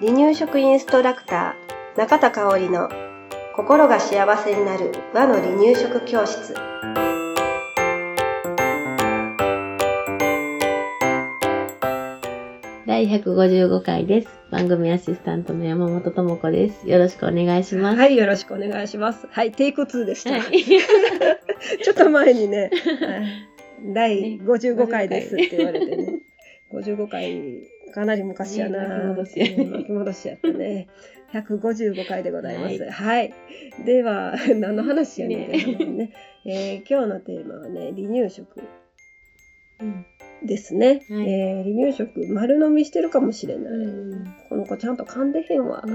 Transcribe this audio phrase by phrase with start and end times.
[0.00, 2.88] 離乳食インストラクター中田香織の
[3.54, 6.54] 心が幸せになる和の離乳食教室。
[12.86, 14.28] 第155回です。
[14.50, 16.88] 番組アシスタントの山本智子です。
[16.88, 17.98] よろしくお願いします。
[17.98, 19.26] はいよろしくお願いします。
[19.30, 20.64] はいテイク2でした、はい。
[21.82, 22.70] ちょっと前にね。
[22.72, 23.92] はい。
[23.94, 26.19] 第55回ですって言われてね
[26.72, 30.88] 55回かなり昔やな、ね巻き戻し巻き戻しやったね。
[31.32, 32.90] 155回でございます。
[32.90, 33.32] はい、
[33.84, 36.12] では 何の話やねんって話ね
[36.44, 38.60] えー今日のテーマはね離乳食。
[39.80, 40.06] うん。
[40.42, 41.30] ですね、はい。
[41.30, 44.34] えー離乳食丸飲みしてるかもしれない、うん。
[44.48, 45.90] この子ちゃんと噛んでへんわ、う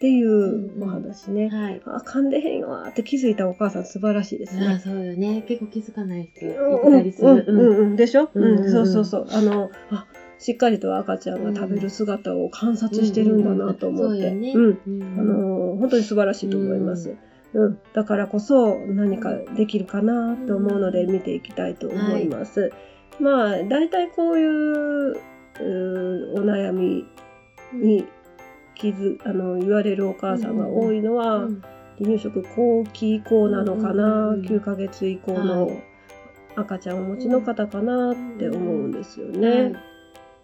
[0.00, 1.82] っんていうお話ね、はい。
[1.84, 4.66] あ噛んでへんわって気づいたお母さん素晴らしいですね。
[4.66, 5.44] あそうよね。
[5.46, 7.44] 結構気づかない人いうんたりする。
[7.46, 8.58] うんうんうんでしょ、うん。
[8.60, 9.26] うんそうそうそう。
[9.30, 10.06] あのあ
[10.38, 14.52] しっかりと赤ちゃんが食べる姿を観察してるんだなと思って、そうよね。
[14.54, 14.78] うん。
[14.86, 17.14] うんあの本当に素晴らしいと思います、
[17.52, 17.78] うん。
[17.92, 22.70] だからこそ何かできるかなと思うので見ていきたいと思います、
[23.20, 27.04] まあ大体こういううーお悩み
[27.74, 28.06] に
[28.80, 31.62] 気づあの言われるお母さんが多いのは、うん。
[31.98, 35.72] 離乳食後期以降なのかな、うんうんうん9ヶ月以降はのい
[36.56, 39.38] 赤ちゃんをお持ちの方かなって思うんですよはい。
[39.38, 39.72] ね。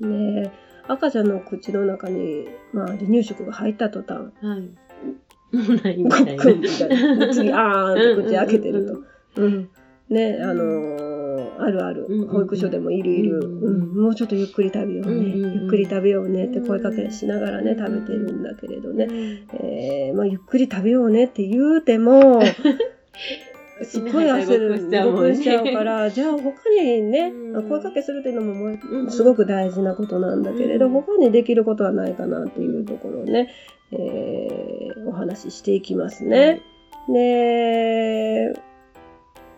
[0.00, 0.52] ね
[0.86, 5.56] 赤ちゃんの口の中に、まあ、離乳食が入った途端はい。
[5.56, 8.86] もうないみごたいな次あーんって口開けてる
[9.34, 9.40] と。
[9.42, 9.44] うん。
[9.44, 9.70] うん。
[10.10, 11.17] ねあのー
[11.60, 12.28] あるある、うんうんうん。
[12.28, 19.46] 保育所でもいるいる、うんもうちょっとゆっくり食べようね、ゆっくり食べようねって声かけしながらね、うん食べてるんだけれどね、ね。
[19.54, 22.40] えーまあ、ゆっくり食べようねって言うても
[23.82, 27.68] すっごい焦る動くしちゃうからじゃあ他にね、うん。
[27.68, 30.92] 声かけするっていうのももすごく大事なことなんだけれど、うん。
[30.92, 33.48] 他にできることはないかなっていうところをね、
[33.92, 36.60] えーお話ししていきますね。
[37.08, 38.52] で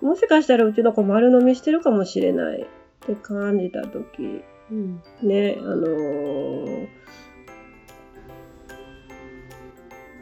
[0.00, 2.66] もしかしたらうちの子丸飲みしてるかもしれないっ
[3.06, 5.02] て感じた時うん。
[5.22, 6.88] ねあのー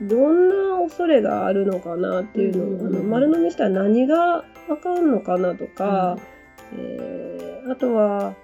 [0.03, 6.17] どんな恐れがあるのかなっていうのを、うんうんうんあの丸飲みしたら何があかんのかなとか、
[6.77, 8.35] えーあとは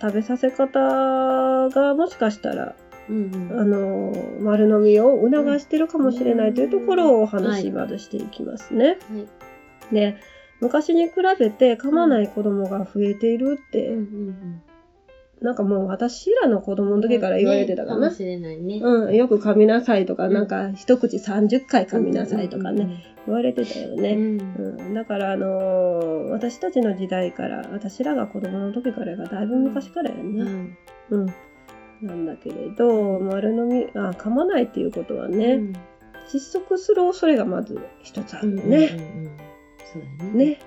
[0.00, 2.74] 食べさせ方がもしかしたら、
[3.08, 8.86] うんうんあのー丸飲みを促してるかもしれないというところをお話まずしていきますね。
[8.86, 8.98] はい。
[9.92, 10.16] で
[10.60, 14.62] 昔に比べて噛まない子供が増えているって、うんうん
[15.42, 18.00] なんかもう私らの子供うんの時から言われてたかな。
[18.00, 18.80] ねかもしれないね。
[18.82, 24.00] うん、よく噛みなさいとか、うんなんか一口30回噛みなさいとかね、言われてたようん。
[24.00, 24.12] ね。
[24.12, 30.22] うんうん、だから、あのー私たちの時代から、私らが子供の時からがだいぶ昔からやね。
[30.22, 30.78] うん
[31.10, 31.26] うん。
[32.00, 35.72] なんだけれど、丸飲み、あ、噛まないっていうことはね、うん
[36.32, 38.86] 窒息する恐れがまず一つあるうんうんね。
[38.86, 39.43] うんうん
[39.92, 40.44] そうだね。
[40.46, 40.58] ね。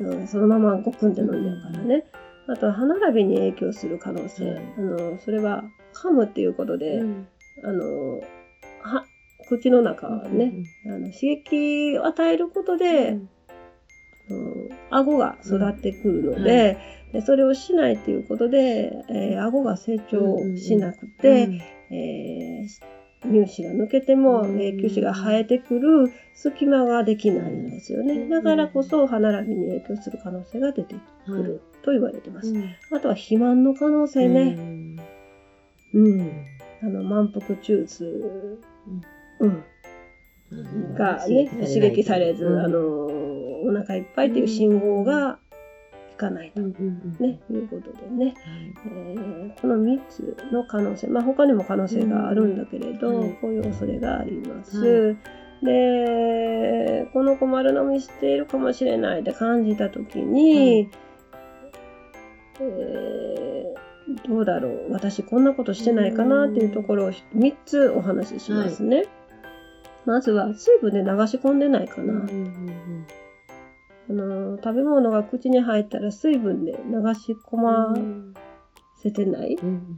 [0.00, 0.06] うん。
[0.10, 2.04] うん、そのままごくんって飲んじゃうからね。
[2.46, 4.58] あとは歯並びに影響する可能性。
[4.76, 7.28] あのそれは噛むっていうことで、うん。
[7.64, 8.20] あの
[8.82, 9.04] は
[9.48, 10.52] 口の中はね、
[10.86, 13.18] あの刺激を与えることで、
[14.30, 14.68] うん。
[14.90, 16.78] 顎が育ってくるので,、
[17.12, 21.48] でそれをしないっていうことで、えー顎が成長しなくて、
[21.90, 22.93] えー
[23.24, 24.60] 乳歯が抜けても、うん。
[24.60, 28.14] えー臼歯が生えてくる隙間ができないんですよね。
[28.14, 28.28] うん。
[28.28, 30.94] だからこそ歯並びに影響する可能性が出て
[31.26, 32.48] くはいると言われてます。
[32.48, 32.64] うん。
[32.90, 34.56] あとは肥満の可能性ね。
[35.94, 36.46] うん。
[36.82, 38.60] あの満腹中痛、
[39.40, 40.94] うん、うん。
[40.94, 43.06] がね、刺激されず、あの、
[43.66, 45.38] お腹いっぱいっていう信号が
[46.14, 48.34] いかないと、うんうんうんね、いうことでね、はい。
[48.86, 54.78] えーこの3つの可能性、まあ他にも可能性があるんだけれど、うんはいこういう恐れがあります。
[54.78, 55.16] は
[55.62, 60.88] で、この子丸飲みしているかもしれないって感じたときに、
[62.60, 63.84] えー
[64.28, 64.92] どうだろう。
[64.92, 69.06] 私こんなことしてないかなっていうところを3つお話ししますね。
[70.04, 72.12] まずは水分で流し込んでないかな。
[72.12, 73.06] うんうん
[74.08, 76.78] あの食べ物が口に入ったら水分で流
[77.14, 78.34] し込うんまうん
[79.04, 79.96] せてない、うん。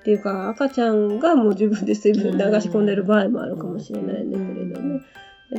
[0.00, 4.30] っていうか赤ちゃんがもう自分で水分流し込んでる場合もあるかもしれないん。
[4.30, 5.00] だけれどね。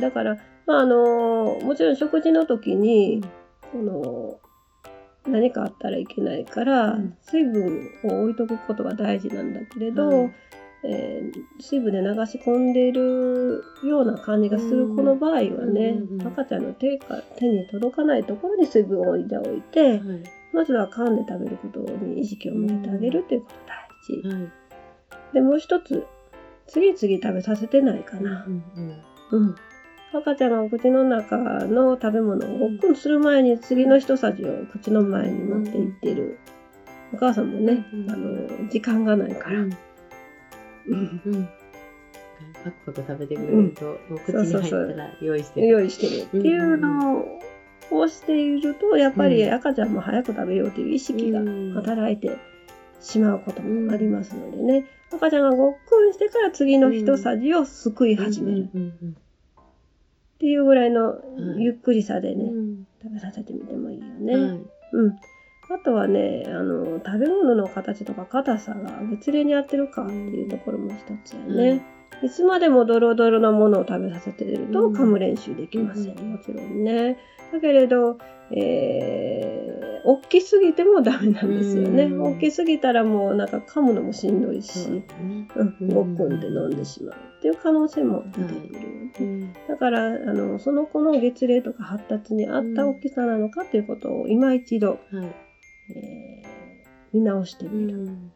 [0.00, 3.22] だから、まああのもちろん食事の時に
[3.72, 4.40] この
[5.30, 7.16] 何かあったらいけないから、うん。
[7.22, 10.34] 水分を置いとくことが大事なんだけれど、うん
[10.84, 20.00] えー水分で流し込んでいるような感じがする子の場合はね、赤ちゃんの手か手に届かないところに水分を置いておいて、はい。
[20.52, 24.36] まずは噛んで食べることに意識を向けてあげるっていうこと大事。
[24.36, 24.52] はい。
[25.34, 26.04] で、もう一つ、
[26.66, 28.44] 次々食べさせてないかうな。
[28.44, 28.62] ん
[29.32, 29.54] うんうん。
[30.12, 36.38] 赤ちゃんがお口の中の食べ物をごっくんする前に次の一さじを口の前に持っていってる。
[37.12, 39.64] お母さんもね、うんあの、時間がないから。
[40.88, 41.20] うん。
[41.24, 41.48] うんうん。
[42.64, 45.66] パクパク食べてくれると、もう口に入ったら用意してる。
[45.68, 47.24] 用意してるっていうの
[47.90, 52.36] をしていると、やっぱりうん赤ちゃんも早く食べようという意識がうん働いて
[53.00, 58.68] しまうこともありますのでね、赤ちゃんがごっくんしてから次の一さじをすくい始めるっ
[60.38, 64.26] ていうぐらいのうんゆっくりさでね、うん食べさせてみてもいいようん。
[64.26, 64.36] ね。
[64.36, 64.60] はい。
[64.92, 65.16] うん。
[65.68, 71.96] あとはね、あの、食べ物の形とか硬さが月齢に合ってるかっていうところも一つやね。
[72.22, 76.18] いつまでもドロドロなものを食べさせてるとうん噛む練習できません。
[76.18, 77.18] うんもちろんね。
[77.52, 78.18] だけれど、
[78.50, 82.04] えー、大きすぎてもダメなんですよね。
[82.04, 85.48] うん大きすぎたらもうなんか噛むのもしんどいし、そうん、
[85.88, 89.10] ごっくんで飲んでしまうっていう可能性も出てくる。
[89.20, 89.52] うん。
[89.68, 95.45] だからあのその子の月齢とか発達に合った大きさなのかということを今一度、はい。
[95.94, 96.46] えー
[97.12, 98.32] 見直してうみる、ん。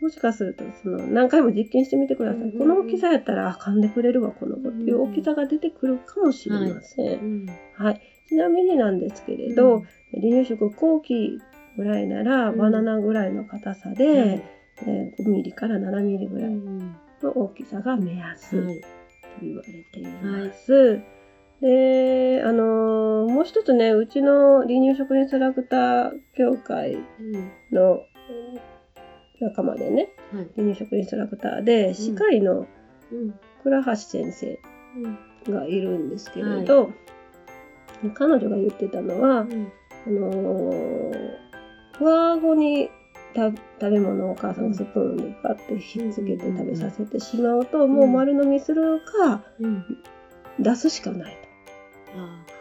[0.00, 8.28] もしかするとその何回も実験してみてください、うんこの大きさやったらあ噛んでくれるわこの子っていう大きさが出てくるかもしれません、はいうん。
[8.28, 9.78] ちなみになんですけれど、
[10.12, 11.38] 離乳食後期
[11.76, 14.42] ぐらいなら、うんバナナぐらいの硬さで、はい
[14.86, 16.78] えー5ミリから7ミリぐらいうん。
[17.22, 18.80] の大きさが目安、はい。
[18.80, 18.86] と
[19.42, 21.00] 言われています。
[21.60, 27.32] で、あのーもう一つね、うちの離乳食インストラクター協会うん。
[27.72, 28.00] のうん
[29.38, 30.48] 仲間でね、はい。
[30.56, 32.66] 離乳食インストラクターで、歯科医の
[33.12, 33.34] うん。
[33.62, 34.58] 倉橋先生
[35.46, 35.54] うん。
[35.54, 36.92] がいるんですけれど、
[38.14, 39.72] 彼女が言ってたのは、うん。
[40.06, 41.12] あのー、
[42.00, 42.90] 上顎に
[43.34, 49.84] た食べ物をお母さんがスプーンでパッてひっつけて食べさせてしまうと、もう丸飲みするか、うん。
[50.58, 51.36] 出すしかない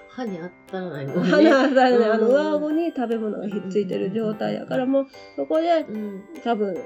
[0.10, 1.30] 歯に当たらないのね。
[1.30, 2.34] 鼻当たりね、あのうん。
[2.34, 6.24] 上顎に食べ物がひっついてる状態やからもうそこでうん。
[6.44, 6.78] 多分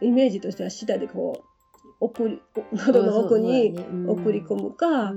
[0.00, 2.40] イメージとしては舌でこう送り
[2.72, 5.12] 喉の奥に送り込むか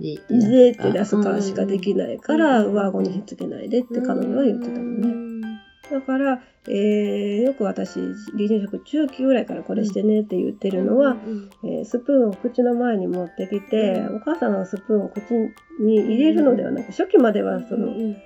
[0.00, 1.40] ぜって出すか。
[1.40, 2.72] しかできないないからうん。
[2.72, 5.25] 上顎にひっつけないでって彼女は言ってたのね。
[5.90, 15.20] だから、えーよく私離乳食中期ぐらいからこれしてねって言ってるのは、うんえースプーンを口の前に持ってきて、うんお母さんがスプーンを口
[15.80, 18.16] に入れるのではなく初期まではそのうん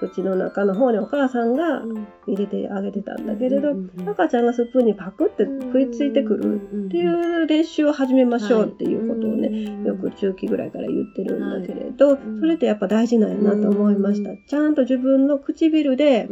[0.00, 2.06] 口の中の方にお母さんがうん。
[2.26, 3.70] 入れてあげてたんだけれど、
[4.10, 12.18] 赤ちゃんがスプーンにパクって食いついてくるっていう練習を始めましょうっていうことをね、ねよく中期ぐらいから言ってるんだけれど、い。
[12.38, 14.30] それってやっぱ大事なんやなと思いました。
[14.46, 16.28] ちゃんと自分の唇で、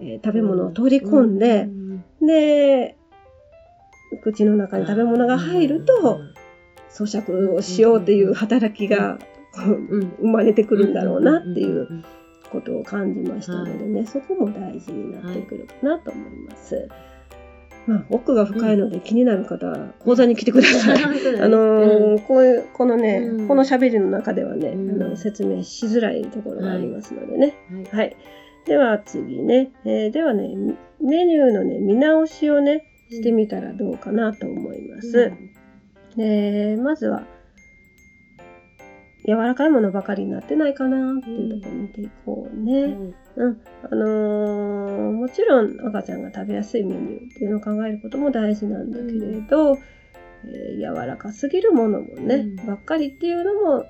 [0.00, 1.68] えー食べ物を取り込んで、
[2.26, 2.96] で、
[4.22, 6.20] 口の中に食べ物が入ると、
[6.90, 9.18] 咀嚼をしようっていう働きが
[9.56, 12.04] 生まれてくるんだろうなっていう
[12.50, 16.88] ことを感じましたのでね、そこも大事になってくるかなと思います。
[17.86, 20.98] まあ、奥が深いので気になる方は講座に来てください。
[21.40, 23.48] あのーこういう、このね、うん。
[23.48, 25.02] この喋りの中ではね、うん。
[25.02, 27.54] あの説明しづらいところがありますのでね。
[27.70, 27.84] はい。
[27.84, 28.16] はい。
[28.66, 30.48] では次ね、えーではね、
[31.00, 35.32] メニューのね、見直しをね、してみたらどうかなと思います。
[36.16, 37.24] でまずは、
[39.26, 42.82] 柔らかいものばかりになってないかなっていうところを見ていこうね。
[43.36, 43.62] うん。
[43.90, 49.76] あのーもちろん赤ちゃんが食べやすいメニューっていうのを考えることも大事なんだけれど、
[50.44, 52.66] えー柔らかすぎるものもね、うん。
[52.66, 53.86] ばっかりっていうのも、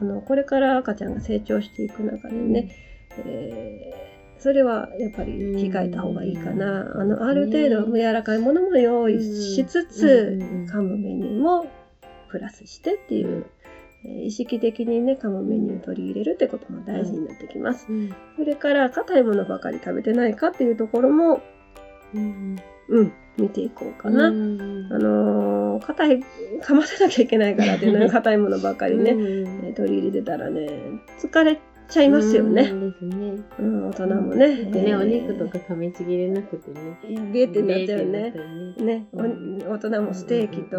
[0.00, 2.70] あの、これから赤ちゃんが成長していく中でね、
[3.18, 6.90] えーそれはやっぱり控えた方がいいかな。
[6.98, 11.66] あの、ある程度柔らかいものも用意しつつ、噛むメニューも
[12.30, 13.44] プラスしてっていう、
[14.06, 17.86] えー意識的にね、噛むメニューを取り入れるってことも大事になってきます。
[18.38, 21.42] それから、硬いものばかり食べてないかっていうところも、
[22.14, 22.56] うん、
[23.36, 24.28] 見ていこうかな。
[24.28, 26.22] あのー硬い、
[26.62, 30.66] 噛ませなきゃいけないからっていうのは硬いものばかりね、えー取り入れてたらね、
[31.18, 31.58] 疲れ
[31.90, 32.62] ちゃいますよね。
[32.62, 33.42] ですね。
[33.58, 34.64] うん、大人もね。
[34.64, 36.98] ね、お肉とか噛みちぎれなくてね。
[37.32, 38.32] ゲーってなっちゃうね。
[38.78, 39.08] ね。
[39.12, 40.78] 大人もステーキと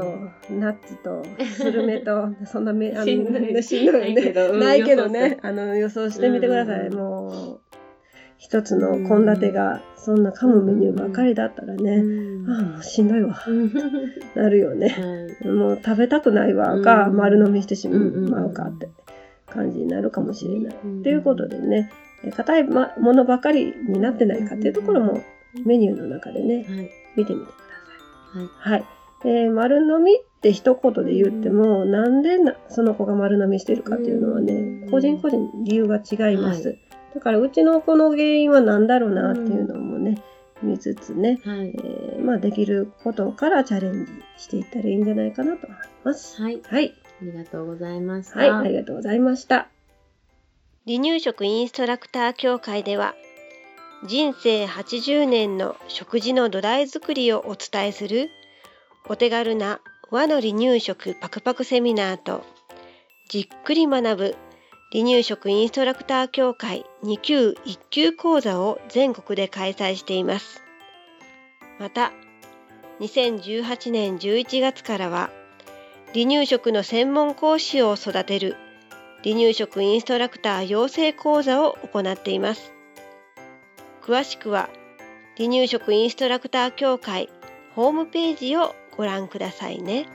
[0.49, 4.13] ナッツとスルメとそんなめあのしんどい。
[4.15, 5.37] ねないけどね。
[5.41, 7.61] あの予想してみてください、うんもう
[8.41, 12.01] 一つの献立がそんな噛むメニューばっかりだったらね、
[12.49, 13.39] ああもうしんどいわ。
[14.35, 14.89] なるよね、
[15.43, 15.53] はい。
[15.53, 17.17] もう食べたくないわか、うん。
[17.17, 18.29] 丸飲みしてしうん。
[18.31, 18.89] まうかって
[19.51, 20.75] 感じになるかもしれない。
[20.83, 21.91] うんということでね
[22.35, 25.21] 硬いまものばかりになってないかっていうところも
[25.65, 26.89] メニューの中でねはい。
[27.17, 27.47] 見てみてく
[28.35, 28.47] だはい。
[28.63, 28.71] さい。
[28.71, 28.85] はい。
[29.23, 36.69] で丸飲みって一言で言っても、なんでなその子が丸飲みしてるかっていうのはね、うん個人個人理由が違います。
[36.69, 36.73] は
[37.13, 40.23] だからうちの子の原因は何だろうなっていうのもね、
[40.63, 41.67] 見つつね、はい。
[41.67, 46.41] えーまあできることからチャレンジしていったらいいんじゃないかなと思います。
[46.41, 46.61] はい。
[46.63, 46.93] はい。
[47.21, 48.39] ありがとうございました。
[48.39, 49.67] はい、ありがとうございました。
[50.87, 53.13] 離乳食インストラクター協会では
[54.07, 58.29] 人生80年の食事の土台作りをお伝えする
[59.07, 62.43] お手軽な和の離乳食パクパクセミナーと
[63.29, 64.35] じっくり学ぶ
[64.91, 70.63] 離乳食インストラクター協会2級1級講座を全国で開催しています。
[71.79, 72.11] また
[72.99, 75.29] 2018年11月からは
[76.13, 78.57] 離乳食の専門講師を育てる
[79.23, 82.73] 離乳食インストラクター養成講座を行っています。
[84.01, 84.69] 詳しくは
[85.37, 87.29] 離乳食インストラクター協会
[87.75, 90.07] ホームページをご覧くださいね。